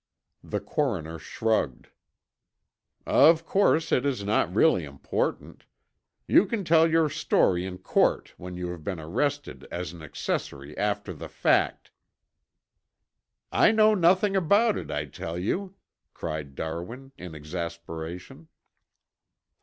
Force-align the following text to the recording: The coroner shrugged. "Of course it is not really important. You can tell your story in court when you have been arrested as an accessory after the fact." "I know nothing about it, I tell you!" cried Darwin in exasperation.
The 0.43 0.59
coroner 0.59 1.19
shrugged. 1.19 1.89
"Of 3.05 3.45
course 3.45 3.91
it 3.91 4.03
is 4.03 4.23
not 4.23 4.51
really 4.51 4.83
important. 4.83 5.63
You 6.27 6.47
can 6.47 6.63
tell 6.63 6.89
your 6.89 7.07
story 7.07 7.67
in 7.67 7.77
court 7.77 8.33
when 8.37 8.57
you 8.57 8.69
have 8.71 8.83
been 8.83 8.99
arrested 8.99 9.67
as 9.69 9.93
an 9.93 10.01
accessory 10.01 10.75
after 10.75 11.13
the 11.13 11.29
fact." 11.29 11.91
"I 13.51 13.71
know 13.71 13.93
nothing 13.93 14.35
about 14.35 14.75
it, 14.75 14.89
I 14.89 15.05
tell 15.05 15.37
you!" 15.37 15.75
cried 16.15 16.55
Darwin 16.55 17.11
in 17.15 17.35
exasperation. 17.35 18.47